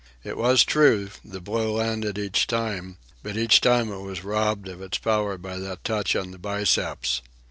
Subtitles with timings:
[0.23, 4.81] It was true, the blow landed each time; but each time it was robbed of
[4.81, 7.21] its power by that touch on the biceps.